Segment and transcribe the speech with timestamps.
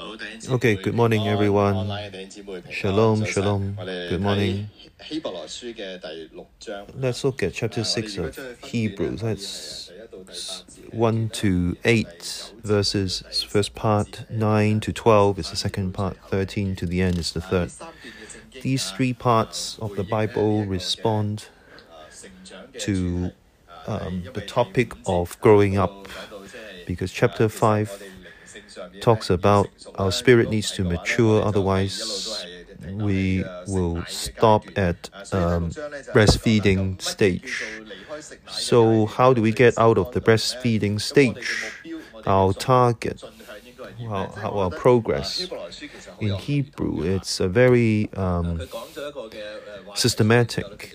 [0.00, 1.86] Okay, good morning everyone.
[2.70, 3.76] Shalom, shalom.
[3.76, 4.70] Good morning.
[6.94, 9.20] Let's look at chapter 6 of Hebrews.
[9.20, 9.92] That's
[10.90, 13.46] 1 to 8 verses.
[13.46, 17.42] First part 9 to 12 is the second part, 13 to the end is the
[17.42, 17.70] third.
[18.62, 21.48] These three parts of the Bible respond
[22.78, 23.32] to
[23.86, 26.08] um, the topic of growing up
[26.86, 28.09] because chapter 5
[29.00, 32.46] talks about our spirit needs to mature, otherwise,
[32.92, 35.70] we will stop at um,
[36.14, 37.64] breastfeeding stage.
[38.48, 41.72] So, how do we get out of the breastfeeding stage?
[42.26, 43.22] Our target,
[44.08, 45.48] our, our progress.
[46.20, 48.60] In Hebrew, it's a very um,
[49.94, 50.94] systematic.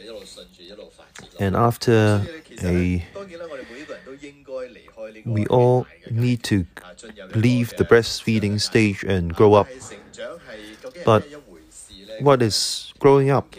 [1.40, 2.26] And after
[2.64, 3.06] a
[5.26, 6.66] we all need to
[7.34, 9.68] leave the breastfeeding stage and grow up.
[11.04, 11.26] But
[12.20, 13.56] what is growing up?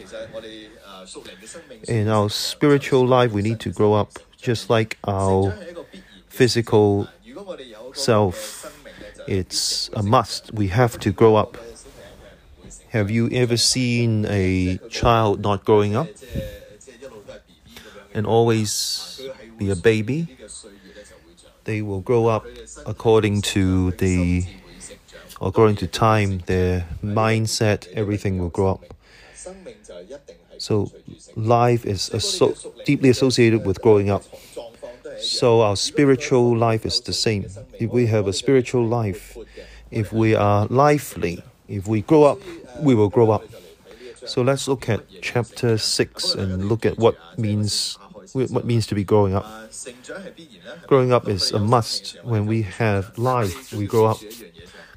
[1.87, 5.53] In our spiritual life, we need to grow up just like our
[6.27, 7.07] physical
[7.93, 8.73] self.
[9.27, 10.53] It's a must.
[10.53, 11.57] We have to grow up.
[12.89, 16.07] Have you ever seen a child not growing up
[18.13, 19.21] and always
[19.57, 20.37] be a baby?
[21.67, 22.47] They will grow up
[22.87, 24.47] according to the
[25.41, 28.93] according to time, their mindset, everything will grow up.
[30.57, 30.91] So
[31.35, 34.25] life is aso- deeply associated with growing up.
[35.17, 37.51] So our spiritual life is the same.
[37.79, 39.39] If we have a spiritual life,
[39.91, 42.41] if we are lively, if we grow up,
[42.79, 43.45] we will grow up.
[44.25, 47.97] So let's look at chapter 6 and look at what means
[48.33, 49.45] what means to be growing up.
[50.87, 52.17] Growing up is a must.
[52.23, 54.19] When we have life, we grow up.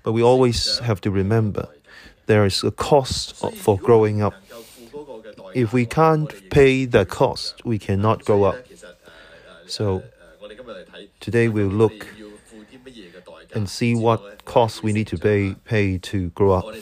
[0.03, 1.69] But we always have to remember
[2.27, 4.35] there is a cost for growing up.
[5.55, 8.65] If we can't pay the cost, we cannot grow up.
[9.67, 10.03] So
[11.19, 12.07] today we'll look
[13.55, 16.75] and see what cost we need to pay, pay to grow up.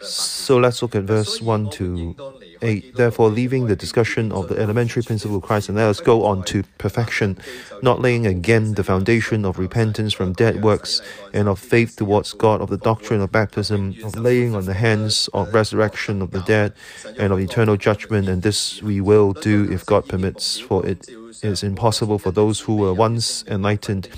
[0.00, 2.16] So let's look at verse 1 to
[2.60, 2.96] 8.
[2.96, 6.42] Therefore, leaving the discussion of the elementary principle of Christ, and let us go on
[6.44, 7.38] to perfection,
[7.82, 11.00] not laying again the foundation of repentance from dead works
[11.32, 15.28] and of faith towards God, of the doctrine of baptism, of laying on the hands
[15.34, 16.72] of resurrection of the dead,
[17.18, 18.28] and of eternal judgment.
[18.28, 21.08] And this we will do if God permits, for it
[21.42, 24.08] is impossible for those who were once enlightened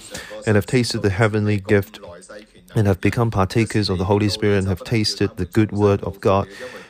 [0.47, 2.01] and have tasted the heavenly gift
[2.75, 6.21] and have become partakers of the Holy Spirit and have tasted the good word of
[6.21, 6.49] God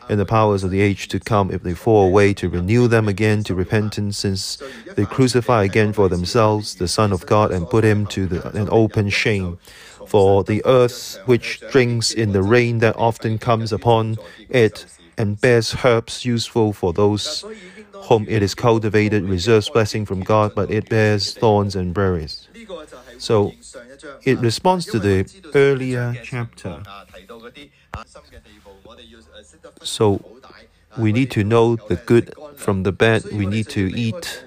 [0.08, 3.08] and the powers of the age to come if they fall away to renew them
[3.08, 4.58] again to repentance since
[4.96, 8.68] they crucify again for themselves the Son of God and put him to the, an
[8.70, 9.58] open shame.
[10.06, 14.18] For the earth which drinks in the rain that often comes upon
[14.50, 14.84] it
[15.16, 17.44] and bears herbs useful for those
[18.08, 22.43] whom it is cultivated reserves blessing from God, but it bears thorns and berries.
[23.18, 23.52] So
[24.24, 26.82] it responds to the earlier chapter.
[29.82, 30.20] So
[30.96, 33.24] we need to know the good from the bad.
[33.24, 34.44] We need to eat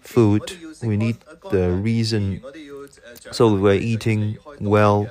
[0.00, 0.52] food.
[0.82, 1.16] We need
[1.50, 2.42] the reason.
[3.30, 5.10] So we're eating well.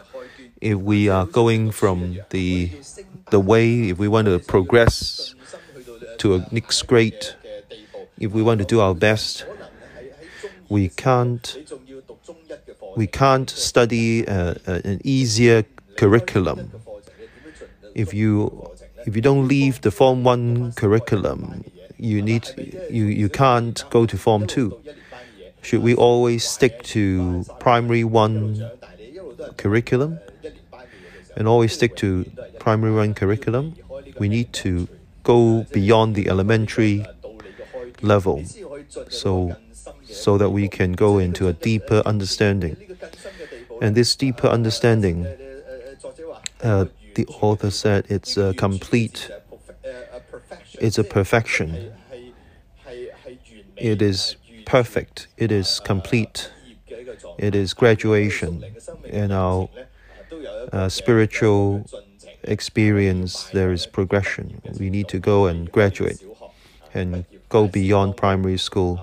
[0.60, 2.72] If we are going from the
[3.30, 5.36] the way, if we want to progress
[6.18, 7.28] to a next grade,
[8.20, 9.46] if we want to do our best,
[10.70, 11.58] we can't
[12.96, 15.66] we can't study uh, an easier
[15.96, 16.72] curriculum.
[17.94, 18.72] If you
[19.06, 21.64] if you don't leave the Form One curriculum,
[21.98, 22.48] you need
[22.90, 24.80] you you can't go to Form Two.
[25.62, 28.70] Should we always stick to Primary One
[29.58, 30.20] curriculum
[31.36, 32.26] and always stick to
[32.60, 33.76] Primary One curriculum?
[34.20, 34.88] We need to
[35.24, 37.06] go beyond the elementary
[38.02, 38.44] level,
[39.10, 39.56] so
[40.10, 42.78] so that we can go into a deeper understanding.
[43.82, 45.28] And this deeper understanding,
[46.64, 49.30] uh, the author said it's a complete,
[50.80, 51.94] it's a perfection.
[53.76, 56.52] It is perfect, it is complete,
[57.38, 58.64] it is graduation
[59.06, 59.70] in our
[60.72, 61.86] uh, spiritual
[62.44, 63.50] experience.
[63.50, 64.62] There is progression.
[64.80, 66.24] We need to go and graduate
[66.94, 69.00] and go beyond primary school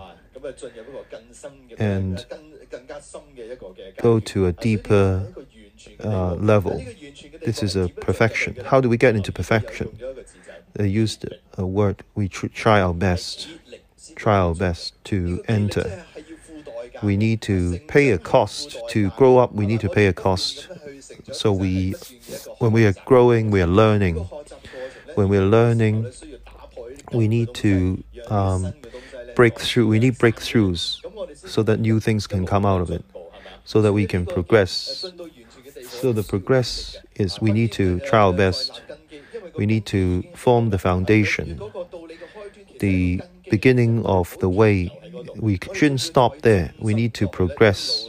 [1.79, 2.27] and
[4.01, 5.33] go to a deeper
[6.03, 6.85] uh, level.
[7.45, 8.57] This is a perfection.
[8.65, 9.99] How do we get into perfection?
[10.75, 11.27] They used
[11.57, 13.49] a word we try our best,
[14.17, 16.05] try our best to enter.
[17.03, 18.77] We need to pay a cost.
[18.91, 20.69] To grow up, we need to pay a cost.
[21.33, 21.95] So we,
[22.59, 24.17] when we are growing, we are learning.
[25.15, 26.11] When we are learning,
[27.13, 28.73] we need to um,
[29.35, 29.87] break through.
[29.89, 31.01] We need breakthroughs
[31.37, 33.05] so that new things can come out of it,
[33.65, 35.05] so that we can progress.
[35.89, 38.83] So the progress is we need to try our best.
[39.57, 41.61] We need to form the foundation,
[42.81, 44.91] the beginning of the way.
[45.37, 46.73] We shouldn't stop there.
[46.79, 48.09] We need to progress.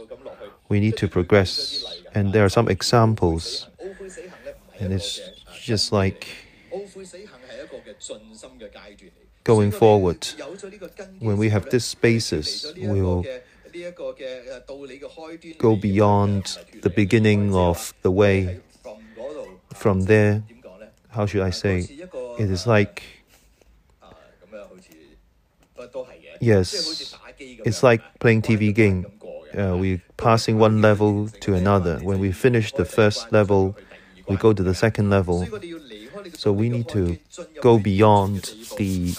[0.68, 1.84] We need to progress.
[2.14, 3.68] And there are some examples.
[4.78, 5.20] And it's
[5.62, 6.26] just like
[9.46, 10.26] going forward.
[11.20, 13.24] When we have this basis, we will
[15.58, 18.60] go beyond the beginning of the way.
[19.72, 20.42] From there,
[21.10, 21.76] how should I say?
[22.38, 23.02] It is like,
[26.40, 29.06] yes, it's like playing TV game.
[29.56, 31.98] Uh, we're passing one level to another.
[32.00, 33.76] When we finish the first level,
[34.28, 35.46] we go to the second level.
[36.34, 37.18] So we need to
[37.60, 39.14] go beyond the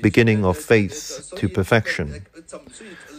[0.00, 2.26] beginning of faith to perfection.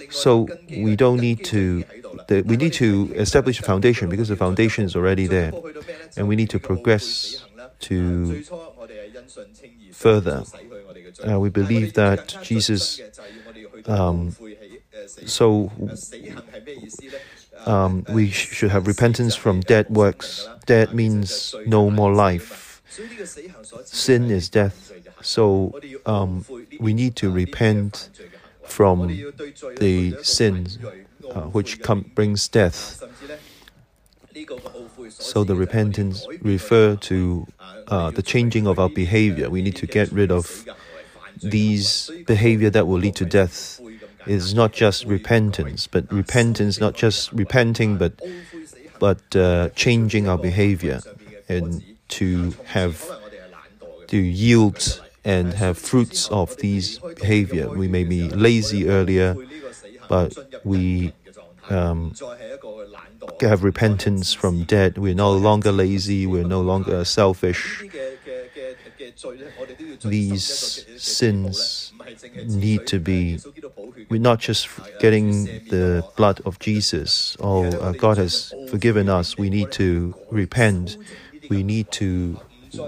[0.10, 1.84] So we don't need to.
[2.30, 5.52] We need to establish a foundation because the foundation is already there,
[6.16, 7.44] and we need to progress
[7.82, 8.44] to
[9.92, 10.44] further.
[11.28, 13.02] Uh, we believe that Jesus.
[13.86, 14.36] Um,
[15.26, 15.72] so
[17.66, 20.48] um, we sh- should have repentance from dead works.
[20.66, 22.73] Dead means no more life.
[23.86, 24.94] Sin is death.
[25.22, 26.46] So um,
[26.80, 28.10] we need to repent
[28.64, 29.08] from
[29.78, 30.78] the sins
[31.32, 33.04] uh, which come, brings death.
[35.10, 37.48] So the repentance refer to
[37.88, 39.50] uh, the changing of our behavior.
[39.50, 40.66] We need to get rid of
[41.42, 43.80] these behavior that will lead to death.
[44.26, 48.14] It's not just repentance, but repentance not just repenting, but
[49.00, 51.02] but uh, changing our behavior
[51.50, 53.12] and to have
[54.08, 57.70] to yield and have fruits of these behavior.
[57.70, 59.38] We may be lazy earlier,
[60.10, 61.14] but we
[61.70, 62.14] um,
[63.42, 64.98] have repentance from dead.
[64.98, 66.28] We're no longer lazy.
[66.28, 67.84] We're no longer selfish.
[70.02, 71.94] These sins
[72.46, 73.40] need to be.
[74.10, 74.68] We're not just
[75.00, 77.38] getting the blood of Jesus.
[77.40, 79.38] Oh, uh, God has forgiven us.
[79.38, 80.98] We need to repent.
[81.50, 82.40] We need to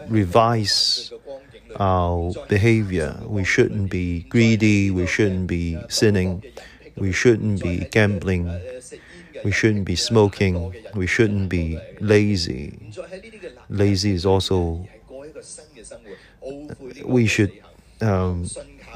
[0.08, 1.12] revise
[1.80, 3.18] our behavior.
[3.26, 6.44] We shouldn't be greedy, we shouldn't be sinning,
[6.96, 8.52] we shouldn't be gambling,
[9.44, 12.92] we shouldn't be smoking, we shouldn't be lazy.
[13.70, 14.88] Lazy is also,
[17.04, 17.52] we should
[18.02, 18.46] um,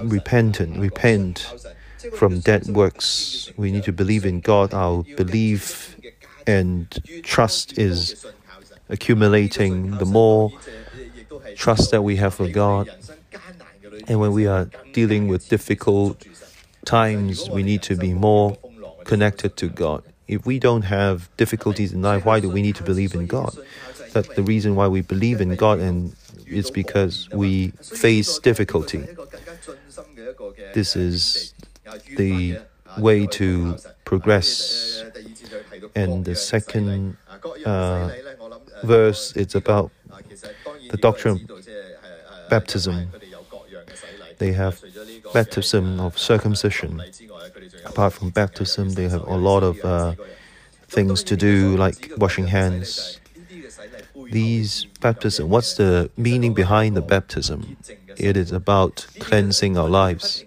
[0.03, 1.53] repent, repent
[2.13, 3.51] from dead works.
[3.57, 4.73] We need to believe in God.
[4.73, 5.97] Our belief
[6.47, 6.87] and
[7.23, 8.25] trust is
[8.89, 9.97] accumulating.
[9.97, 10.51] The more
[11.55, 12.89] trust that we have for God.
[14.07, 16.25] And when we are dealing with difficult
[16.85, 18.57] times, we need to be more
[19.05, 20.03] connected to God.
[20.27, 23.57] If we don't have difficulties in life, why do we need to believe in God?
[24.13, 26.15] That's the reason why we believe in God, and
[26.45, 29.05] it's because we face difficulty.
[30.73, 31.53] This is
[32.15, 32.59] the
[32.97, 35.03] way to progress.
[35.95, 37.17] And the second
[37.65, 38.09] uh,
[38.83, 39.91] verse, it's about
[40.89, 43.11] the doctrine of baptism.
[44.37, 44.81] They have
[45.33, 47.01] baptism of circumcision.
[47.85, 50.13] Apart from baptism, they have a lot of uh,
[50.87, 53.19] things to do, like washing hands.
[54.31, 57.77] These baptism, what's the meaning behind the baptism?
[58.17, 60.45] It is about cleansing our lives.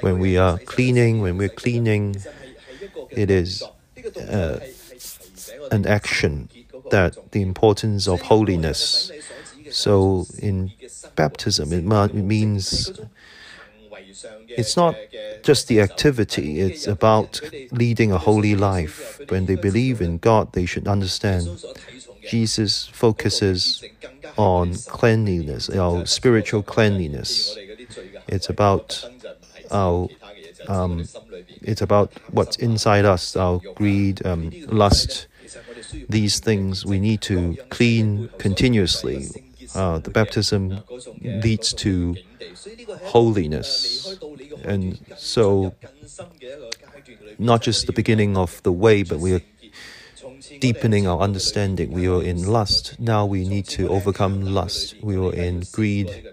[0.00, 2.16] When we are cleaning, when we're cleaning,
[3.10, 3.62] it is
[4.16, 4.60] uh,
[5.70, 6.48] an action
[6.92, 9.10] that the importance of holiness
[9.70, 10.72] so in
[11.16, 12.92] baptism, it means
[14.48, 14.96] it's not
[15.42, 19.20] just the activity, it's about leading a holy life.
[19.28, 21.64] When they believe in God, they should understand
[22.28, 23.82] Jesus focuses
[24.36, 27.58] on cleanliness, our spiritual cleanliness.
[28.28, 29.08] It's about
[29.70, 30.08] our
[30.68, 31.08] um,
[31.62, 35.26] it's about what's inside us, our greed, um, lust.
[36.08, 39.28] These things we need to clean continuously
[39.74, 40.82] uh, the baptism
[41.22, 42.16] leads to
[43.04, 44.18] holiness.
[44.64, 45.74] And so,
[47.38, 49.42] not just the beginning of the way, but we are
[50.60, 51.90] deepening our understanding.
[51.92, 52.98] We are in lust.
[53.00, 54.94] Now we need to overcome lust.
[55.02, 56.28] We are in greed.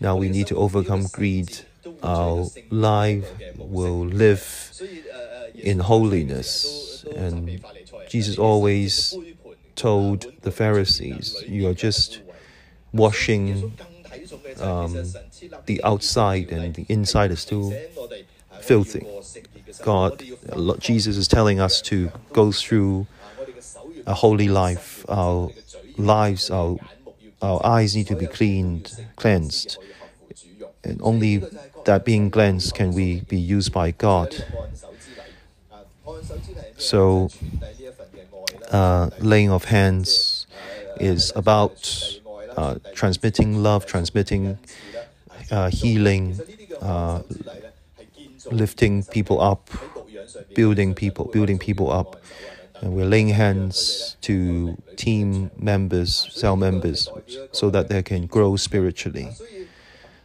[0.00, 1.60] Now we need to overcome greed.
[2.02, 4.72] Our life will live
[5.54, 7.04] in holiness.
[7.14, 7.62] And
[8.08, 9.14] Jesus always
[9.76, 12.20] told the Pharisees, You are just
[12.92, 13.72] washing
[14.60, 15.04] um,
[15.66, 17.72] the outside, and the inside is still
[18.60, 19.06] filthy.
[19.82, 20.22] God,
[20.80, 23.06] Jesus is telling us to go through
[24.06, 25.04] a holy life.
[25.08, 25.50] Our
[25.96, 26.76] lives, our,
[27.42, 29.78] our eyes need to be cleaned, cleansed.
[30.82, 31.42] And only
[31.84, 34.44] that being cleansed can we be used by God.
[36.76, 37.28] So,
[38.70, 40.46] uh, laying of hands
[41.00, 42.20] is about
[42.56, 44.58] uh, transmitting love, transmitting
[45.50, 46.38] uh, healing,
[46.80, 47.22] uh,
[48.50, 49.70] lifting people up,
[50.54, 52.20] building people, building people up.
[52.80, 57.08] And we're laying hands to team members, cell members,
[57.52, 59.30] so that they can grow spiritually.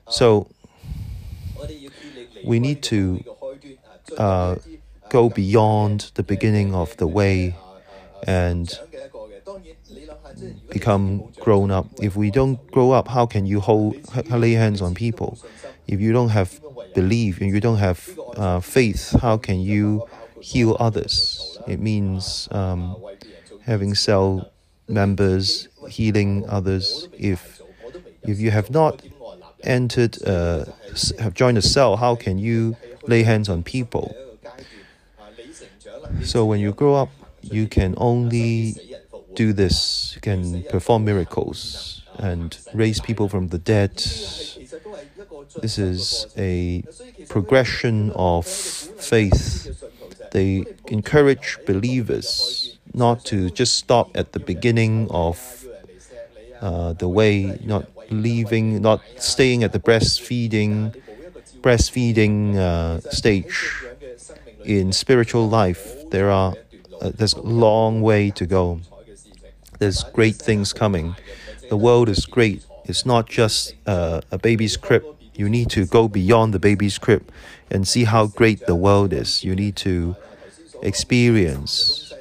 [0.09, 0.47] So
[2.43, 3.23] we need to
[4.17, 4.55] uh,
[5.09, 7.55] go beyond the beginning of the way
[8.27, 8.79] and
[10.69, 11.87] become grown up.
[12.01, 13.95] If we don't grow up, how can you hold
[14.29, 15.37] lay hands on people?
[15.87, 16.59] If you don't have
[16.93, 20.07] belief and you don't have uh, faith, how can you
[20.39, 21.57] heal others?
[21.67, 22.95] It means um,
[23.61, 24.51] having cell
[24.87, 27.07] members healing others.
[27.13, 27.61] If
[28.23, 29.01] if you have not
[29.63, 30.65] entered, uh,
[31.19, 34.15] have joined a cell, how can you lay hands on people?
[36.23, 37.09] So when you grow up,
[37.43, 38.75] you can only
[39.35, 43.95] do this, you can perform miracles and raise people from the dead.
[45.61, 46.83] This is a
[47.29, 49.83] progression of faith.
[50.31, 55.65] They encourage believers not to just stop at the beginning of
[56.61, 60.95] uh, the way, not leaving, not staying at the breastfeeding,
[61.61, 63.83] breastfeeding uh, stage.
[64.63, 66.55] In spiritual life, there are
[67.01, 68.79] uh, there's a long way to go.
[69.79, 71.15] There's great things coming.
[71.69, 72.65] The world is great.
[72.85, 75.03] It's not just uh, a baby's crib.
[75.35, 77.29] You need to go beyond the baby's crib
[77.71, 79.43] and see how great the world is.
[79.43, 80.15] You need to
[80.81, 82.13] experience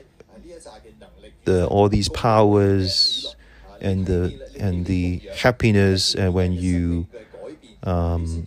[1.44, 3.34] the all these powers
[3.80, 7.06] and the and the happiness and when you
[7.82, 8.46] um,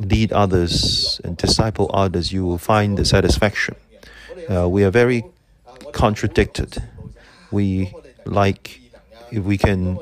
[0.00, 3.76] lead others and disciple others, you will find the satisfaction.
[4.50, 5.24] Uh, we are very
[5.92, 6.82] contradicted.
[7.50, 7.94] We
[8.24, 8.80] like
[9.30, 9.98] if we can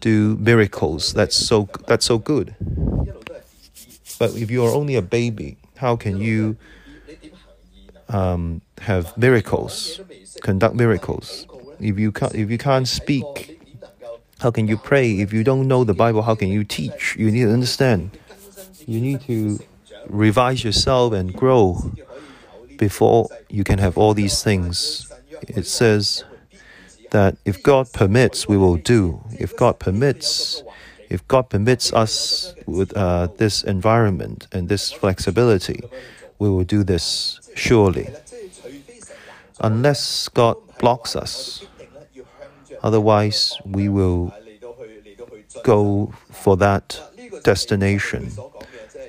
[0.00, 2.54] do miracles, that's so that's so good.
[4.18, 6.56] But if you are only a baby, how can you
[8.08, 10.00] um, have miracles,
[10.42, 11.46] conduct miracles?
[11.80, 13.60] If you can't, if you can't speak,
[14.38, 15.20] how can you pray?
[15.20, 17.16] If you don't know the Bible, how can you teach?
[17.16, 18.16] You need to understand.
[18.86, 19.58] You need to
[20.06, 21.92] revise yourself and grow
[22.78, 25.10] before you can have all these things.
[25.42, 26.24] It says
[27.10, 29.20] that if God permits, we will do.
[29.38, 30.62] If God permits,
[31.08, 35.80] if God permits us with uh, this environment and this flexibility,
[36.38, 38.08] we will do this surely.
[39.60, 41.64] Unless God blocks us,
[42.82, 44.32] otherwise, we will
[45.62, 47.00] go for that
[47.44, 48.32] destination.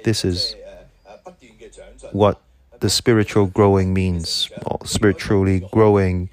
[0.04, 0.56] This is
[2.12, 2.40] what
[2.86, 4.48] the spiritual growing means,
[4.84, 6.30] spiritually growing,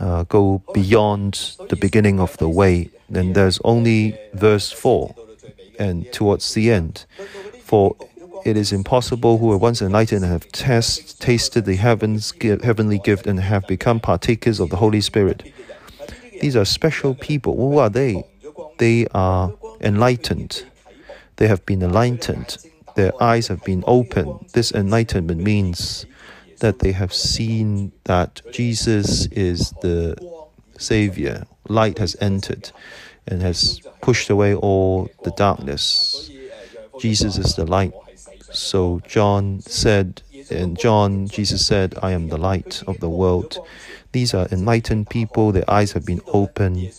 [0.00, 2.88] uh, go beyond the beginning of the way.
[3.10, 5.14] Then there's only verse 4
[5.78, 7.04] and towards the end.
[7.60, 7.94] For
[8.46, 13.26] it is impossible who are once enlightened and have test, tasted the heavens, heavenly gift
[13.26, 15.52] and have become partakers of the Holy Spirit.
[16.40, 17.54] These are special people.
[17.56, 18.24] Who are they?
[18.78, 20.64] They are enlightened.
[21.36, 22.56] They have been enlightened
[22.94, 24.50] their eyes have been opened.
[24.52, 26.06] This enlightenment means
[26.60, 30.16] that they have seen that Jesus is the
[30.78, 31.46] Savior.
[31.68, 32.70] Light has entered
[33.26, 36.30] and has pushed away all the darkness.
[37.00, 37.92] Jesus is the light.
[38.52, 43.58] So John said, in John, Jesus said, I am the light of the world.
[44.12, 46.92] These are enlightened people, their eyes have been opened.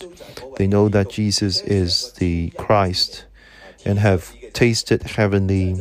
[0.58, 3.24] They know that Jesus is the Christ
[3.86, 5.76] and have tasted heavenly,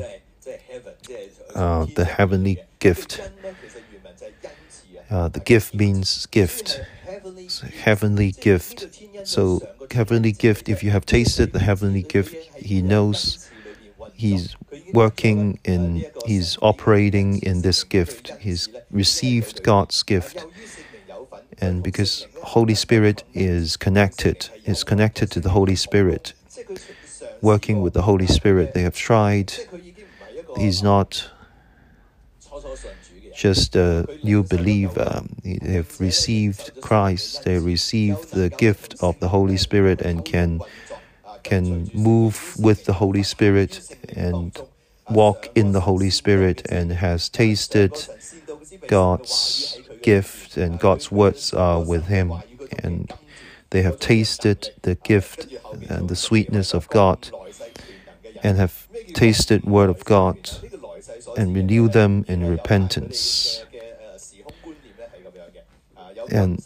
[1.55, 3.21] uh, the heavenly gift.
[5.09, 6.81] Uh, the gift means gift,
[7.85, 8.77] heavenly gift.
[9.23, 13.49] So, heavenly gift, if you have tasted the heavenly gift, He knows
[14.13, 14.57] He's
[14.91, 18.33] working in, He's operating in this gift.
[18.41, 20.45] He's received God's gift.
[21.59, 26.33] And because Holy Spirit is connected, is connected to the Holy Spirit,
[27.41, 28.73] working with the Holy Spirit.
[28.73, 29.53] They have tried.
[30.57, 31.29] He's not.
[33.35, 35.21] just a new believer.
[35.43, 37.43] They have received Christ.
[37.43, 40.61] They received the gift of the Holy Spirit and can
[41.43, 43.73] can move with the Holy Spirit
[44.09, 44.57] and
[45.09, 47.93] walk in the Holy Spirit and has tasted
[48.87, 52.33] God's gift and God's words are with him
[52.79, 53.13] and
[53.75, 55.51] they have tasted the gift
[55.89, 57.29] and the sweetness of God
[58.41, 60.49] and have tasted word of God
[61.35, 63.65] and renew them in repentance.
[66.31, 66.65] And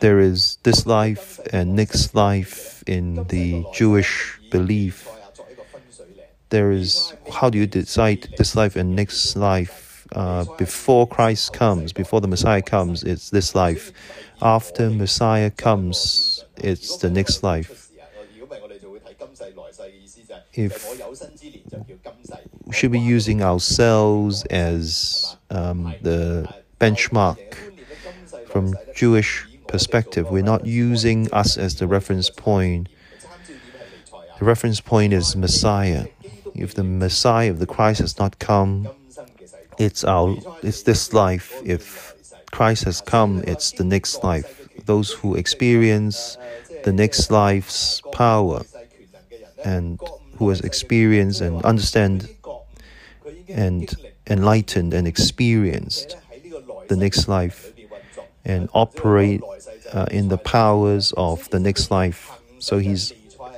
[0.00, 5.06] there is this life and next life in the Jewish belief.
[6.48, 11.92] There is how do you decide this life and next life uh, before Christ comes,
[11.92, 13.04] before the Messiah comes?
[13.04, 13.92] It's this life.
[14.42, 17.90] After Messiah comes, it's the next life.
[20.54, 20.86] If
[22.66, 27.54] we should be using ourselves as um, the benchmark
[28.48, 30.30] from Jewish perspective.
[30.30, 32.88] We're not using us as the reference point.
[34.38, 36.06] The reference point is Messiah.
[36.54, 38.88] If the Messiah, if the Christ has not come,
[39.78, 41.54] it's our it's this life.
[41.64, 42.09] If
[42.50, 44.68] Christ has come, it's the next life.
[44.86, 46.36] Those who experience
[46.84, 48.62] the next life's power
[49.64, 50.00] and
[50.36, 52.28] who has experienced and understand
[53.48, 53.94] and
[54.26, 56.16] enlightened and experienced
[56.88, 57.72] the next life
[58.44, 59.42] and operate
[59.92, 62.30] uh, in the powers of the next life.
[62.58, 63.12] So he's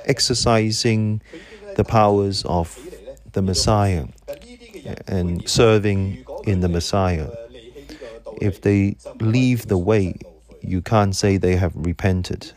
[0.05, 1.21] exercising
[1.75, 2.77] the powers of
[3.31, 4.07] the Messiah
[5.07, 7.29] and serving in the Messiah.
[8.41, 10.15] If they leave the way,
[10.61, 12.51] you can't say they have repented.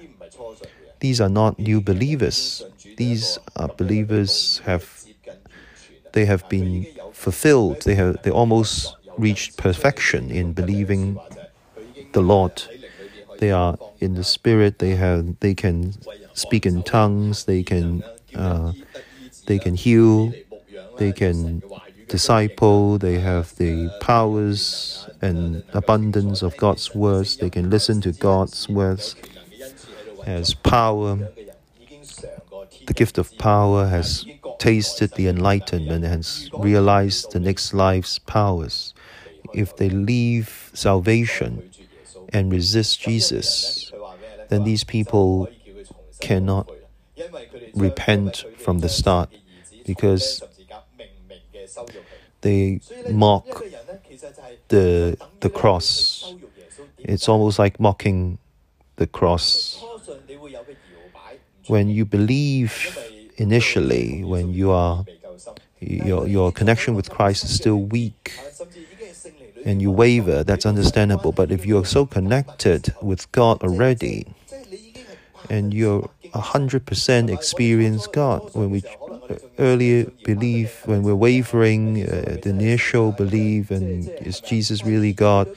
[1.00, 2.62] These are not new believers.
[2.96, 5.04] These are believers have
[6.12, 7.82] they have been fulfilled.
[7.82, 11.18] They have they almost reached perfection in believing
[12.12, 12.62] the Lord.
[13.38, 14.78] They are in the spirit.
[14.78, 15.94] They have they can
[16.32, 17.44] speak in tongues.
[17.44, 18.02] They can
[18.34, 18.72] uh,
[19.46, 20.32] they can heal.
[20.98, 21.62] They can
[22.08, 22.98] disciple.
[22.98, 27.36] They have the powers and abundance of God's words.
[27.36, 29.16] They can listen to God's words.
[30.24, 31.28] Has power.
[32.86, 34.24] The gift of power has
[34.58, 38.94] tasted the enlightenment and has realized the next life's powers.
[39.54, 41.70] If they leave salvation
[42.32, 43.92] and resist Jesus,
[44.48, 45.48] then these people
[46.20, 46.70] cannot
[47.74, 49.30] repent from the start
[49.84, 50.42] because
[52.40, 53.64] they mock
[54.68, 56.34] the, the cross.
[56.98, 58.38] It's almost like mocking
[58.96, 59.84] the cross.
[61.66, 62.98] When you believe
[63.36, 65.04] initially, when you are
[65.80, 68.32] your, your connection with Christ is still weak,
[69.64, 71.32] and you waver, that's understandable.
[71.32, 74.26] But if you're so connected with God already,
[75.50, 78.84] and you're 100% experience God, when we
[79.58, 85.48] earlier believe, when we're wavering, uh, the initial belief, and is Jesus really God?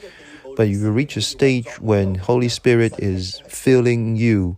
[0.56, 4.56] But you reach a stage when Holy Spirit is filling you,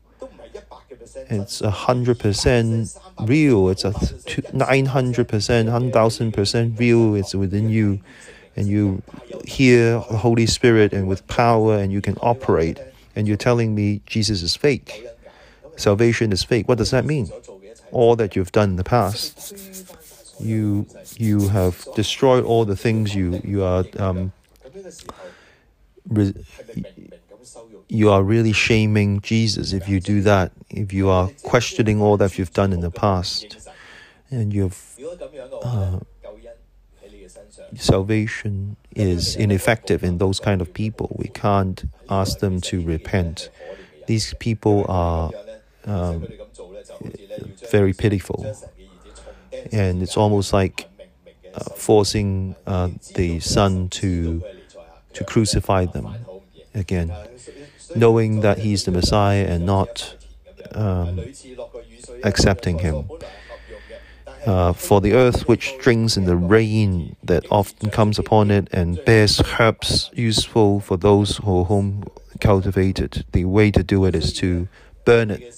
[1.31, 3.69] it's a hundred percent real.
[3.69, 3.95] It's a
[4.53, 7.15] nine hundred percent, one thousand percent real.
[7.15, 8.01] It's within you
[8.57, 9.03] and you
[9.45, 12.79] hear the Holy Spirit and with power and you can operate,
[13.17, 15.07] and you're telling me Jesus is fake,
[15.77, 16.69] salvation is fake.
[16.69, 17.31] What does that mean?
[17.93, 19.55] All that you've done in the past,
[20.41, 24.33] you you have destroyed all the things you you are um,
[26.09, 26.35] re-
[27.89, 30.53] you are really shaming Jesus if you do that.
[30.71, 33.69] If you are questioning all that you've done in the past,
[34.31, 34.99] and you've
[35.63, 35.99] uh,
[37.77, 41.15] salvation is ineffective in those kind of people.
[41.19, 43.51] We can't ask them to repent.
[44.07, 45.31] These people are
[45.85, 46.27] um,
[47.71, 48.45] very pitiful,
[49.73, 50.89] and it's almost like
[51.55, 54.43] uh, forcing uh, the Son to
[55.13, 56.09] to crucify them
[56.75, 57.13] again,
[57.95, 60.17] knowing that He's the Messiah and not
[60.73, 61.21] um,
[62.25, 63.09] accepting Him.
[64.45, 68.99] Uh, for the earth which drinks in the rain that often comes upon it and
[69.05, 72.03] bears herbs useful for those who home
[72.41, 73.25] cultivated.
[73.31, 74.67] The way to do it is to
[75.05, 75.55] burn it.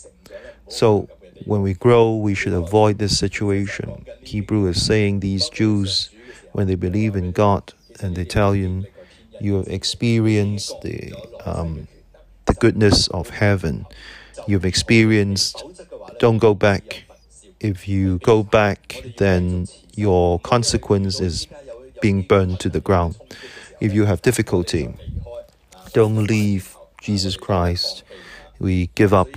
[0.69, 1.09] So
[1.45, 4.05] when we grow, we should avoid this situation.
[4.23, 6.11] Hebrew is saying these Jews,
[6.53, 8.87] when they believe in God and they tell you,
[9.41, 11.13] you have experienced the
[11.45, 11.89] um,
[12.47, 13.87] the goodness of heaven.
[14.47, 15.63] You've experienced.
[16.19, 17.05] Don't go back
[17.65, 21.47] if you go back, then your consequence is
[22.03, 23.17] being burned to the ground.
[23.81, 24.95] If you have difficulty,
[25.95, 28.03] don't leave Jesus Christ.
[28.59, 29.29] We give up.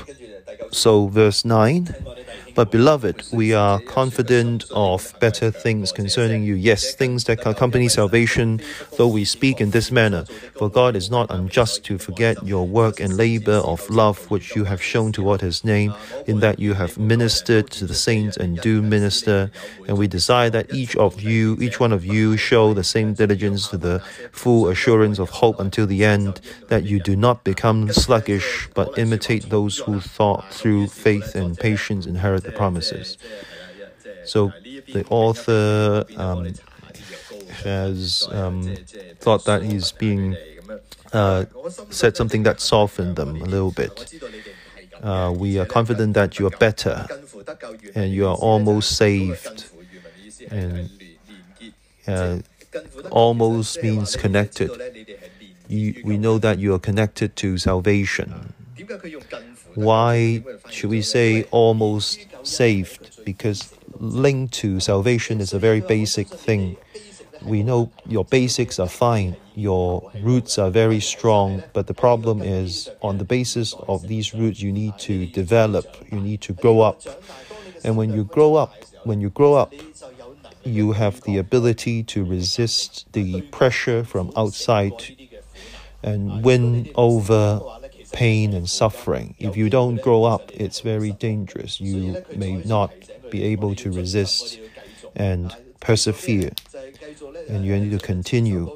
[0.71, 1.95] So, verse 9
[2.57, 6.55] but, beloved, we are confident of better things concerning you.
[6.55, 8.59] Yes, things that accompany salvation,
[8.97, 10.25] though we speak in this manner.
[10.55, 14.63] For God is not unjust to forget your work and labor of love which you
[14.63, 15.93] have shown toward his name,
[16.25, 19.51] in that you have ministered to the saints and do minister.
[19.87, 23.67] And we desire that each of you, each one of you, show the same diligence
[23.67, 23.99] to the
[24.31, 29.51] full assurance of hope until the end, that you do not become sluggish, but imitate
[29.51, 33.17] those who thought through faith and patience inherit the promises.
[34.23, 34.51] So
[34.93, 36.53] the author um,
[37.63, 38.75] has um,
[39.19, 40.37] thought that he's being
[41.13, 41.45] uh,
[41.89, 44.19] said something that softened them a little bit.
[45.01, 47.07] Uh, we are confident that you are better
[47.95, 49.65] and you are almost saved.
[50.49, 50.89] And
[52.07, 52.39] uh,
[53.09, 54.71] almost means connected.
[55.67, 58.53] You, we know that you are connected to salvation.
[59.75, 63.23] Why should we say almost saved?
[63.25, 66.77] Because linked to salvation is a very basic thing.
[67.43, 72.89] We know your basics are fine, your roots are very strong, but the problem is
[73.01, 77.01] on the basis of these roots, you need to develop, you need to grow up.
[77.83, 79.73] And when you grow up, when you grow up,
[80.63, 84.93] you have the ability to resist the pressure from outside
[86.03, 87.61] and win over
[88.17, 89.35] pain and suffering.
[89.37, 91.79] If you don't grow up, it's very dangerous.
[91.79, 92.91] You may not
[93.29, 94.59] be able to resist
[95.15, 96.49] and persevere.
[97.47, 98.75] And you need to continue.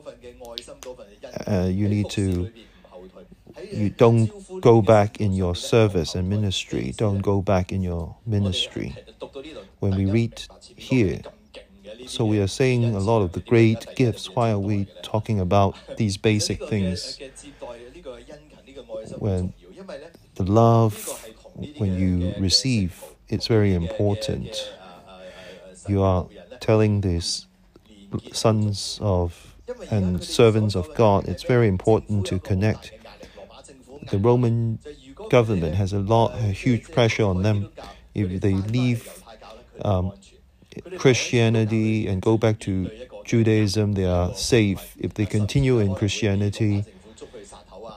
[1.48, 2.52] Uh, you need to.
[3.72, 4.30] You don't
[4.62, 6.94] go back in your service and ministry.
[6.96, 8.96] Don't go back in your ministry.
[9.80, 10.44] When we read
[10.76, 11.22] here,
[12.06, 14.36] so we are saying a lot of the great gifts.
[14.36, 17.20] Why are we talking about these basic things?
[19.18, 19.54] When
[20.36, 21.30] the love,
[21.78, 24.72] when you receive, it's very important.
[25.88, 26.28] You are
[26.60, 27.48] telling these
[28.32, 29.52] sons of
[29.90, 32.92] and servants of God, it's very important to connect.
[34.10, 34.80] The Roman
[35.30, 37.70] government has a lot, a huge pressure on them.
[38.14, 39.24] If they leave
[39.84, 40.12] um,
[40.98, 42.90] Christianity and go back to
[43.26, 44.96] Judaism, they are safe.
[45.00, 46.86] If they continue in Christianity,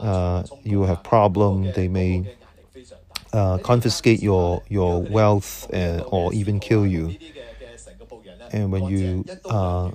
[0.00, 1.72] uh, you have problem.
[1.72, 2.24] They may
[3.32, 7.16] uh, confiscate your your wealth and, or even kill you.
[8.52, 9.90] And when you uh,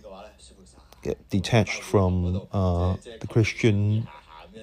[1.03, 4.07] get detached from uh, the Christian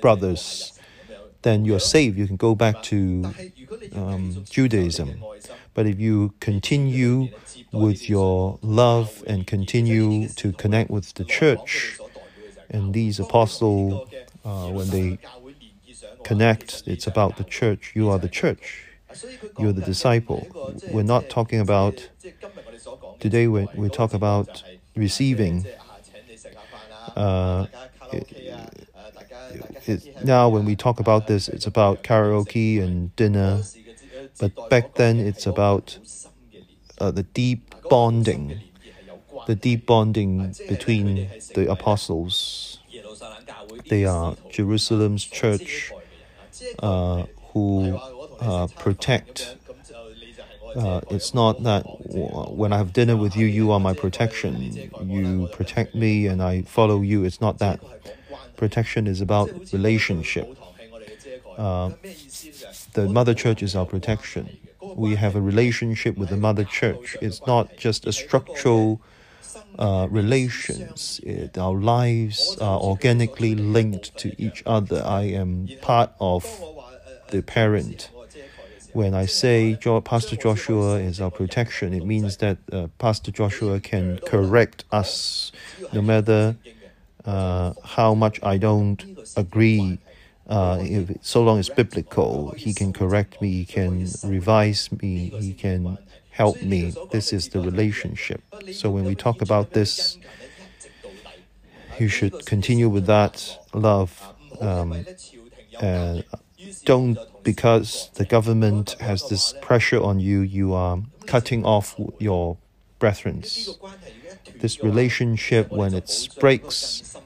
[0.00, 0.72] brothers,
[1.42, 2.16] then you're safe.
[2.16, 3.34] You can go back to
[3.94, 5.26] um, Judaism.
[5.74, 7.30] But if you continue
[7.72, 11.98] with your love and continue to connect with the church,
[12.70, 14.02] and these apostles
[14.46, 15.18] uh, when they
[16.24, 17.92] connect, it's about the church.
[17.94, 18.86] You are the church.
[19.56, 20.56] You're the disciple.
[20.86, 22.10] We're not talking about
[23.20, 23.46] today.
[23.48, 24.64] We we talk about
[24.96, 25.70] receiving.
[27.16, 27.66] Uh,
[28.12, 28.28] it,
[29.86, 33.68] it, now, when we talk about this, it's about karaoke and dinner.
[34.38, 35.98] But back then, it's about
[37.00, 38.62] uh, the deep bonding,
[39.46, 42.65] the deep bonding between the apostles
[43.88, 45.92] they are Jerusalem's church
[46.80, 47.98] uh, who
[48.40, 49.56] uh, protect.
[50.74, 54.90] Uh, it's not that when I have dinner with you, you are my protection.
[55.04, 57.24] You protect me and I follow you.
[57.24, 57.80] It's not that.
[58.56, 60.56] Protection is about relationship.
[61.56, 61.90] Uh,
[62.92, 64.58] the mother church is our protection.
[64.82, 67.16] We have a relationship with the mother church.
[67.20, 69.00] It's not just a structural
[69.78, 71.20] uh, relations.
[71.22, 75.02] It, our lives are organically linked to each other.
[75.04, 76.44] I am part of
[77.30, 78.10] the parent.
[78.92, 84.18] When I say Pastor Joshua is our protection, it means that uh, Pastor Joshua can
[84.20, 85.52] correct us
[85.92, 86.56] no matter
[87.26, 89.04] uh, how much I don't
[89.36, 89.98] agree.
[90.48, 95.52] Uh, if so long as biblical, he can correct me, he can revise me, he
[95.52, 95.98] can
[96.30, 96.94] help me.
[97.10, 98.40] This is the relationship.
[98.72, 100.18] So when we talk about this,
[101.98, 104.34] you should continue with that love.
[104.60, 105.04] Um,
[105.80, 106.24] and
[106.84, 112.56] don't, because the government has this pressure on you, you are cutting off your
[112.98, 113.44] brethren.
[114.60, 117.16] This relationship, when it breaks,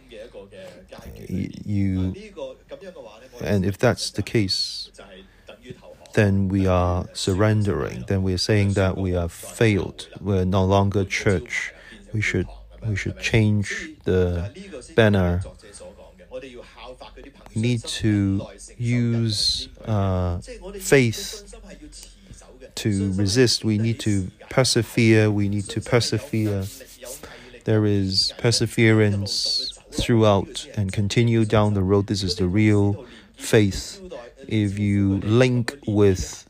[1.28, 2.14] you,
[3.40, 4.89] and if that's the case,
[6.14, 8.04] then we are surrendering.
[8.08, 10.08] Then we are saying that we have failed.
[10.20, 11.72] We're no longer church.
[12.12, 12.48] We should
[12.86, 14.50] we should change the
[14.94, 15.42] banner.
[17.54, 18.46] We need to
[18.78, 20.38] use uh,
[20.80, 21.54] faith
[22.76, 23.64] to resist.
[23.64, 25.30] We need to persevere.
[25.30, 26.64] We need to persevere.
[27.64, 32.06] There is perseverance throughout and continue down the road.
[32.06, 33.04] This is the real
[33.36, 34.00] faith.
[34.50, 36.44] If you link with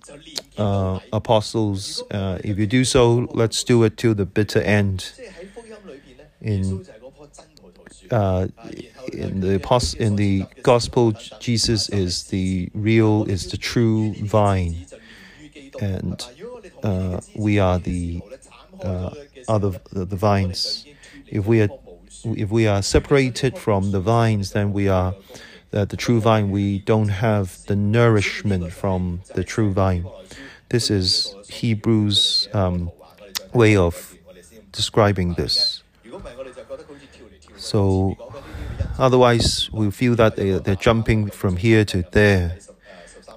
[0.56, 5.12] uh, apostles, uh, if you do so, let's do it till the bitter end.
[6.40, 6.86] In
[8.10, 8.48] uh,
[9.12, 14.86] in the post, in the gospel, Jesus is the real, is the true vine,
[15.80, 16.24] and
[16.82, 18.22] uh, we are the
[18.82, 19.10] uh,
[19.46, 20.86] other the, the vines.
[21.26, 21.68] If we are
[22.24, 25.14] if we are separated from the vines, then we are
[25.72, 26.50] uh, the true vine.
[26.50, 30.06] We don't have the nourishment from the true vine.
[30.68, 32.90] This is Hebrews' um,
[33.52, 34.16] way of
[34.72, 35.82] describing this.
[37.56, 38.16] So,
[38.98, 42.56] otherwise, we feel that they, they're jumping from here to there.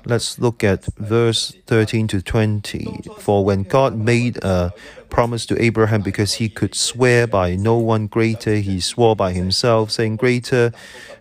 [0.06, 3.04] Let's look at verse 13 to 20.
[3.20, 4.74] For when God made a
[5.14, 9.92] promise to Abraham because he could swear by no one greater, he swore by himself,
[9.92, 10.74] saying, Greater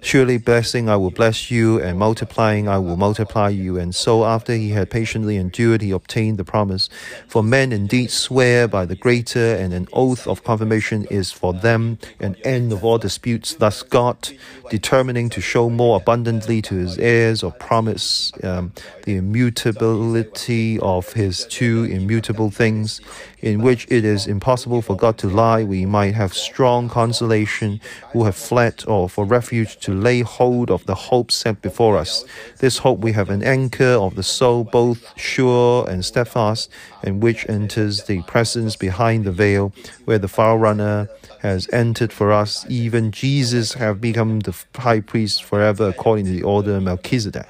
[0.05, 3.79] Surely blessing I will bless you, and multiplying I will multiply you.
[3.79, 6.89] And so, after he had patiently endured, he obtained the promise.
[7.29, 11.99] For men indeed swear by the greater, and an oath of confirmation is for them
[12.19, 13.55] an end of all disputes.
[13.55, 14.29] Thus, God,
[14.71, 18.73] determining to show more abundantly to his heirs of promise um,
[19.05, 23.01] the immutability of his two immutable things,
[23.43, 27.81] in which it is impossible for God to lie, we might have strong consolation
[28.13, 32.25] who have fled or for refuge to lay hold of the hope set before us.
[32.59, 36.71] This hope we have an anchor of the soul, both sure and steadfast,
[37.03, 39.73] and which enters the presence behind the veil,
[40.05, 41.09] where the forerunner
[41.41, 42.65] has entered for us.
[42.69, 47.47] Even Jesus have become the high priest forever according to the order of Melchizedek.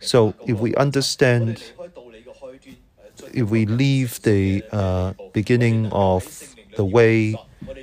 [0.00, 1.72] So, if we understand,
[3.32, 7.36] if we leave the uh, beginning of the way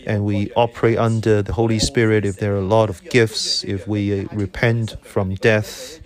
[0.06, 3.88] and we operate under the Holy Spirit, if there are a lot of gifts, if
[3.88, 6.00] we uh, repent from death,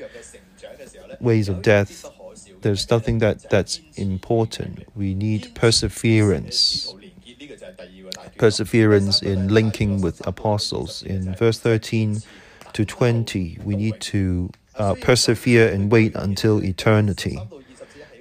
[1.20, 2.06] ways of death,
[2.62, 4.88] there's nothing that, that's important.
[4.96, 6.94] We need perseverance.
[8.38, 11.04] Perseverance in linking with apostles.
[11.04, 12.22] In verse 13
[12.74, 17.40] to 20, we need to uh, persevere and wait until eternity.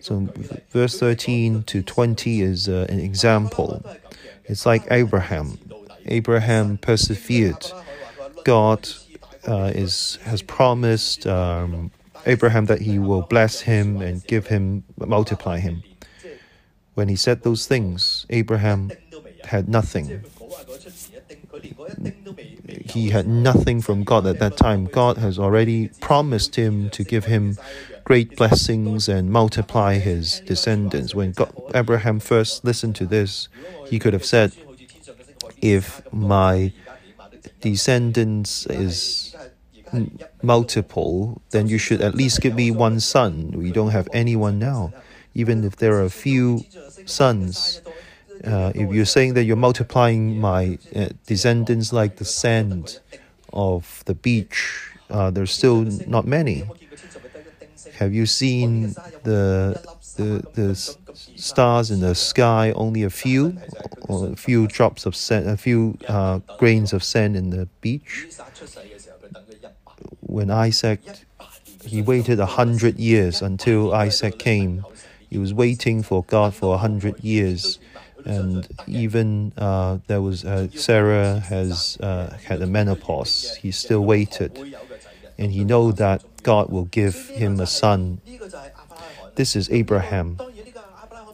[0.01, 0.29] So,
[0.71, 3.85] verse 13 to 20 is uh, an example.
[4.45, 5.59] It's like Abraham.
[6.07, 7.71] Abraham persevered.
[8.45, 8.89] God
[9.47, 11.91] uh, is has promised um,
[12.27, 15.83] Abraham that he will bless him and give him, multiply him.
[16.95, 18.91] When he said those things, Abraham
[19.45, 20.25] had nothing.
[22.85, 24.87] He had nothing from God at that time.
[24.87, 27.57] God has already promised him to give him
[28.09, 31.15] great blessings and multiply his descendants.
[31.15, 33.49] When God, Abraham first listened to this,
[33.91, 34.51] he could have said,
[35.61, 36.73] If my
[37.61, 39.37] descendants is
[40.41, 43.53] multiple, then you should at least give me one son.
[43.55, 44.95] We don't have anyone now.
[45.35, 46.65] Even if there are a few
[47.05, 47.83] sons,
[48.43, 53.01] uh, if you're saying that you're multiplying my uh, descendants like the sand
[53.53, 56.65] of the beach, uh, there's still not many.
[57.99, 59.75] Have you seen the
[60.17, 60.75] the the
[61.37, 62.73] stars in the sky?
[62.73, 63.59] Only a few,
[64.09, 68.29] or a few drops of sand, a few uh, grains of sand in the beach.
[70.21, 71.01] When Isaac,
[71.85, 74.85] he waited a hundred years until Isaac came.
[75.29, 77.81] He was waiting for God for a hundred years,
[78.25, 83.57] and even uh, there was uh, Sarah has uh, had a menopause.
[83.61, 84.53] He still waited,
[85.39, 88.21] and he know that God will give him a son.
[89.37, 90.39] This is Abraham.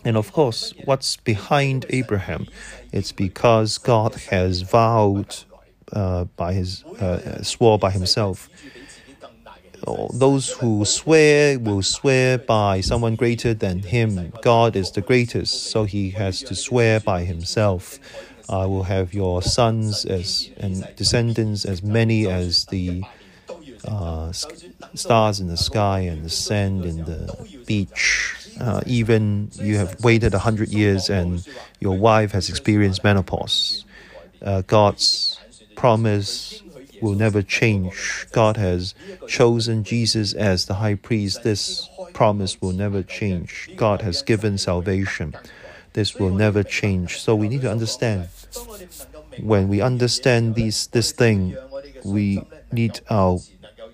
[0.04, 2.46] And of course, what's behind Abraham?
[2.92, 5.34] It's because God has vowed
[5.92, 8.50] uh, by his uh, swore by himself.
[10.12, 14.32] Those who swear will swear by someone greater than him.
[14.42, 17.98] God is the greatest, so he has to swear by himself.
[18.48, 23.04] I will have your sons as and descendants as many as the
[23.86, 24.32] uh,
[24.94, 28.34] stars in the sky and the sand in the beach.
[28.60, 31.46] Uh, even you have waited a hundred years and
[31.80, 33.84] your wife has experienced menopause.
[34.42, 35.38] Uh, God's
[35.74, 36.62] promise
[37.00, 38.26] will never change.
[38.32, 38.94] God has
[39.26, 41.42] chosen Jesus as the high priest.
[41.42, 43.70] This promise will never change.
[43.76, 45.34] God has given salvation.
[45.92, 47.20] This will never change.
[47.20, 48.28] So we need to understand
[49.40, 51.56] When we understand these, this thing,
[52.04, 53.40] we need our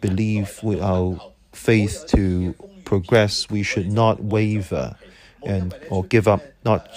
[0.00, 1.20] belief with our
[1.52, 3.48] faith to progress.
[3.50, 4.96] We should not waver
[5.44, 6.42] and or give up.
[6.64, 6.88] Not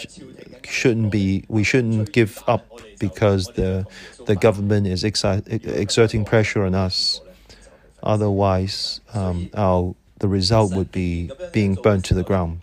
[0.65, 1.45] shouldn't be.
[1.47, 2.65] We shouldn't give up
[2.99, 3.85] because the
[4.25, 7.21] the government is exerting pressure on us.
[8.01, 12.61] Otherwise, um, our the result would be being burnt to the ground.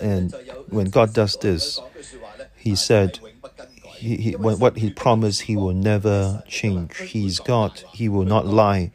[0.00, 0.34] And
[0.68, 1.80] when God does this,
[2.56, 3.20] He said,
[3.96, 6.96] he, he, what He promised, He will never change.
[6.98, 7.82] He's God.
[7.92, 8.92] He will not lie.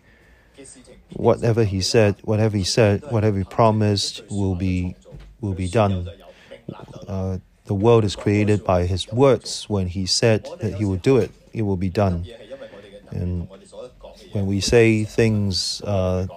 [1.16, 4.96] Whatever He said, whatever He said, whatever He promised, will be
[5.42, 6.10] will be done.
[7.08, 9.70] Uh, the world is created by His words.
[9.70, 12.26] When He said that He will do it, it will be done.
[13.12, 13.48] And
[14.32, 16.28] when we say things, uh,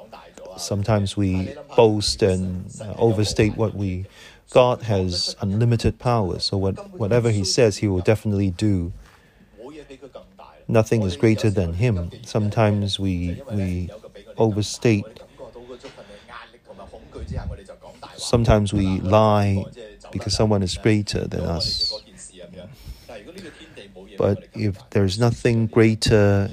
[0.58, 4.06] sometimes we boast and uh, overstate what we.
[4.52, 8.92] God has unlimited power, so what, whatever He says, He will definitely do.
[10.68, 12.10] Nothing is greater than Him.
[12.24, 13.90] Sometimes we we
[14.38, 15.20] overstate.
[18.16, 19.64] Sometimes we lie
[20.12, 22.02] because someone is greater than us.
[24.18, 26.48] But if there's nothing greater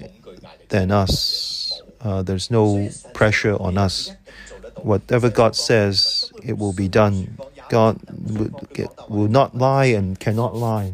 [0.69, 4.12] than us, uh, there's no pressure on us.
[4.82, 7.38] Whatever God says, it will be done.
[7.69, 8.00] God
[9.08, 10.93] will, not lie and cannot lie.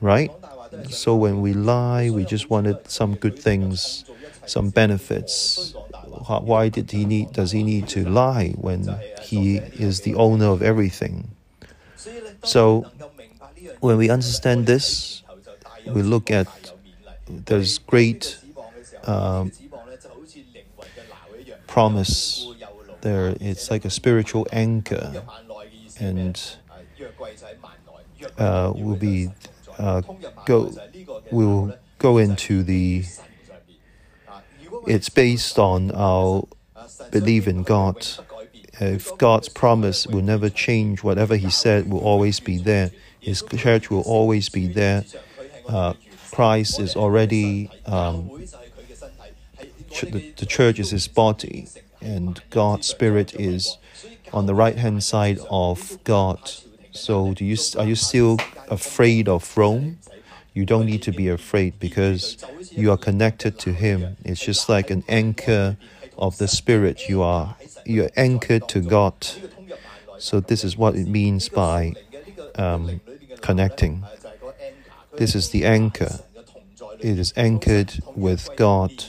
[0.00, 0.30] Right?
[0.88, 4.04] So when we lie, we just wanted some good things,
[4.46, 5.74] some benefits.
[6.26, 7.32] Why did he need?
[7.32, 11.30] Does he need to lie when he is the owner of everything?
[12.42, 12.86] So
[13.80, 15.22] when we understand this,
[15.86, 16.72] we look at
[17.28, 18.38] there's great
[19.04, 19.52] um,
[21.66, 22.46] promise
[23.00, 23.36] there.
[23.40, 25.22] It's like a spiritual anchor,
[26.00, 26.40] and
[28.38, 29.30] uh, we'll be
[29.78, 30.02] uh,
[30.44, 30.72] go
[31.30, 33.04] we'll go into the.
[34.86, 36.46] It's based on our
[37.10, 38.06] belief in God.
[38.78, 42.90] If God's promise will never change, whatever He said will always be there.
[43.20, 45.04] His church will always be there.
[45.68, 45.94] Uh,
[46.30, 48.30] Christ is already, um,
[49.90, 51.68] ch- the, the church is his body,
[52.00, 53.78] and God's Spirit is
[54.32, 56.52] on the right hand side of God.
[56.92, 59.98] So, do you are you still afraid of Rome?
[60.56, 62.38] You don't need to be afraid because
[62.72, 64.16] you are connected to Him.
[64.24, 65.76] It's just like an anchor
[66.16, 67.10] of the Spirit.
[67.10, 69.28] You are you are anchored to God.
[70.16, 71.92] So this is what it means by
[72.54, 73.02] um,
[73.42, 74.04] connecting.
[75.18, 76.20] This is the anchor.
[77.00, 79.04] It is anchored with God.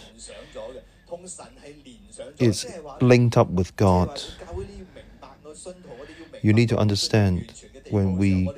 [2.40, 2.66] It's
[3.00, 4.22] linked up with God.
[6.42, 7.54] You need to understand
[7.90, 8.52] when we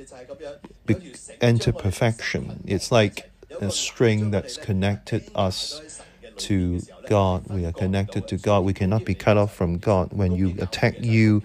[1.40, 6.02] enter perfection, it's like a string that's connected us
[6.36, 7.46] to God.
[7.48, 8.64] We are connected to God.
[8.64, 10.12] We cannot be cut off from God.
[10.12, 11.42] When you attack you,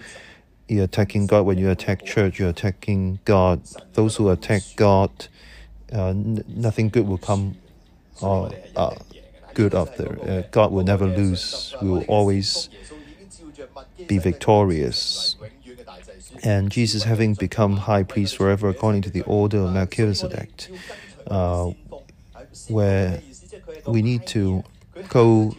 [0.67, 1.45] you're attacking God.
[1.45, 3.62] When you attack church, you're attacking God.
[3.93, 5.27] Those who attack God,
[5.91, 7.55] uh, nothing good will come
[8.21, 8.95] uh, uh,
[9.53, 10.19] good after.
[10.21, 11.75] Uh, God will never lose.
[11.81, 12.69] We will always
[14.08, 15.36] be victorious.
[16.43, 20.67] And Jesus, having become high priest forever according to the order of Melchizedek,
[21.28, 21.71] uh,
[22.67, 23.21] where
[23.88, 24.63] we need to
[25.10, 25.56] go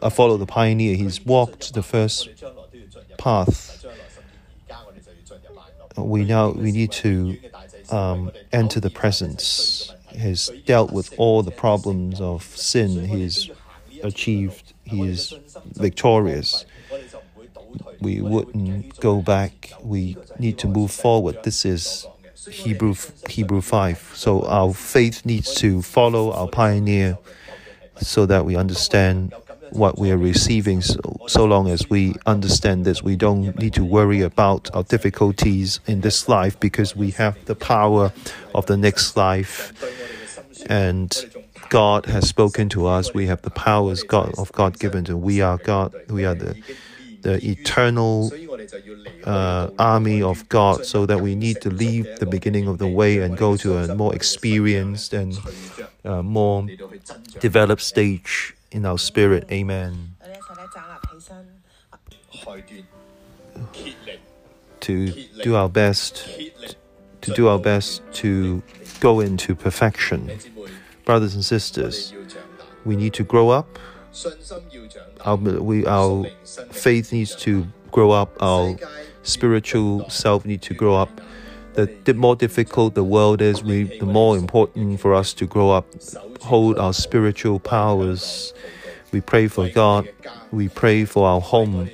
[0.00, 0.96] uh, follow the pioneer.
[0.96, 2.28] He's walked the first
[3.18, 3.84] path.
[5.96, 7.38] We now we need to
[7.90, 9.92] um, enter the presence.
[10.08, 13.04] He's dealt with all the problems of sin.
[13.06, 13.50] He's
[14.02, 14.72] achieved.
[14.84, 15.34] He is
[15.64, 16.64] victorious.
[18.00, 19.72] We wouldn't go back.
[19.82, 21.42] We need to move forward.
[21.44, 22.06] This is
[22.48, 22.94] Hebrew
[23.28, 24.10] Hebrew five.
[24.14, 27.18] So our faith needs to follow our pioneer,
[28.00, 29.32] so that we understand
[29.70, 30.82] what we are receiving.
[30.82, 35.80] So, so long as we understand this, we don't need to worry about our difficulties
[35.86, 38.12] in this life because we have the power
[38.54, 39.72] of the next life.
[40.66, 41.10] And
[41.70, 43.14] God has spoken to us.
[43.14, 45.16] We have the powers God of God given to.
[45.16, 45.94] We are God.
[46.10, 46.54] We are the
[47.22, 48.30] the eternal
[49.24, 53.18] uh, army of God, so that we need to leave the beginning of the way
[53.18, 55.38] and go to a more experienced and
[56.04, 56.66] uh, more
[57.40, 59.46] developed stage in our spirit.
[59.50, 60.14] Amen.
[64.80, 65.12] To
[65.42, 66.28] do our best,
[67.20, 68.62] to do our best to
[68.98, 70.38] go into perfection.
[71.04, 72.12] Brothers and sisters,
[72.84, 73.78] we need to grow up.
[75.24, 76.24] Our, we, our
[76.70, 78.40] faith needs to grow up.
[78.42, 78.76] Our
[79.22, 81.20] spiritual self needs to grow up.
[81.74, 85.70] the, the more difficult the world is, we, the more important for us to grow
[85.70, 85.86] up,
[86.40, 88.52] hold our spiritual powers.
[89.12, 90.08] We pray for God.
[90.50, 91.88] We pray for our home.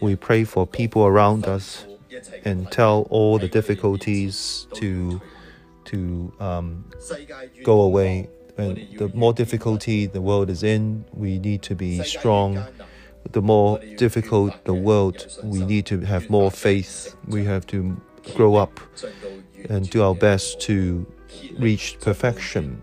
[0.00, 1.84] We pray for people around us,
[2.44, 5.20] and tell all the difficulties to
[5.86, 6.84] to um,
[7.64, 8.28] go away.
[8.60, 12.64] And the more difficulty the world is in, we need to be strong.
[13.32, 17.14] The more difficult the world, we need to have more faith.
[17.26, 18.00] We have to
[18.34, 18.80] grow up
[19.68, 21.06] and do our best to
[21.58, 22.82] reach perfection,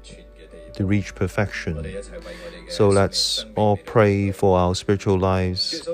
[0.73, 1.75] to reach perfection.
[2.69, 5.87] So let's all pray for our spiritual lives.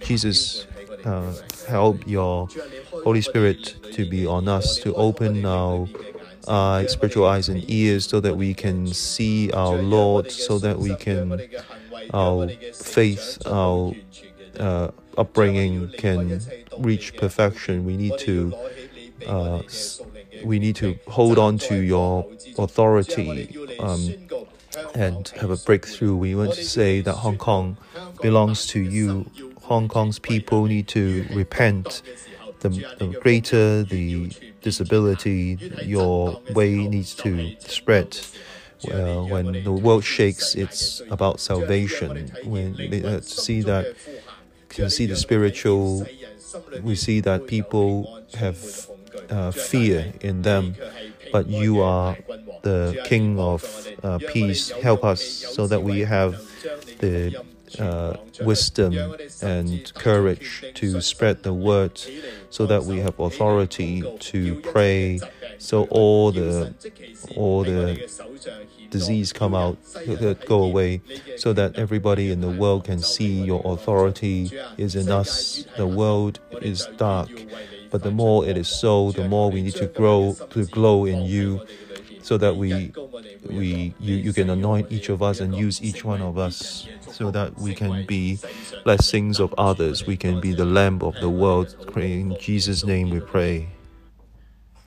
[0.00, 0.66] Jesus,
[1.04, 1.34] uh,
[1.66, 2.48] help your
[3.02, 5.88] Holy Spirit to be on us, to open our
[6.46, 10.94] uh, spiritual eyes and ears so that we can see our Lord, so that we
[10.96, 11.42] can,
[12.12, 13.94] our faith, our
[14.58, 16.40] uh, upbringing can
[16.78, 17.84] reach perfection.
[17.84, 18.54] We need to,
[19.26, 19.62] uh,
[20.42, 22.26] we need to hold on to your
[22.58, 24.14] authority um,
[24.94, 26.14] and have a breakthrough.
[26.16, 27.76] We want to say that Hong Kong
[28.20, 29.30] belongs to you.
[29.62, 32.02] Hong Kong's people need to repent.
[32.64, 38.18] The, the greater the disability, your way needs to spread.
[38.90, 42.32] Uh, when the world shakes, it's about salvation.
[42.42, 43.94] When uh, see that,
[44.70, 46.06] can see the spiritual,
[46.82, 48.58] we see that people have
[49.28, 50.74] uh, fear in them,
[51.32, 52.16] but you are
[52.62, 53.60] the King of
[54.02, 54.70] uh, peace.
[54.70, 56.32] Help us so that we have
[57.00, 57.44] the
[57.78, 62.00] uh, wisdom and courage to spread the word
[62.50, 65.20] so that we have authority to pray.
[65.58, 66.74] So all the
[67.36, 68.08] all the
[68.90, 69.78] disease come out
[70.46, 71.00] go away
[71.36, 75.66] so that everybody in the world can see your authority is in us.
[75.76, 77.30] The world is dark
[77.94, 81.22] but the more it is so the more we need to grow to glow in
[81.22, 81.64] you
[82.24, 82.94] so that we
[83.48, 87.30] we you, you can anoint each of us and use each one of us so
[87.30, 88.40] that we can be
[88.84, 90.06] blessings of others.
[90.06, 91.74] We can be the lamp of the world.
[91.96, 93.73] In jesus name we pray